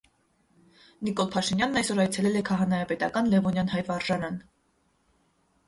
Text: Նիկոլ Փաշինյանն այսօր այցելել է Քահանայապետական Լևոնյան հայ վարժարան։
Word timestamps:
Նիկոլ 1.07 1.29
Փաշինյանն 1.35 1.77
այսօր 1.83 2.01
այցելել 2.05 2.41
է 2.41 2.43
Քահանայապետական 2.51 3.31
Լևոնյան 3.37 3.73
հայ 3.77 3.87
վարժարան։ 3.93 4.43